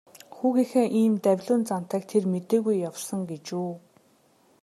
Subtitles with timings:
[0.35, 3.71] Хүүгийнхээ ийм давилуун зантайг тэр мэдээгүй явсан гэж үү.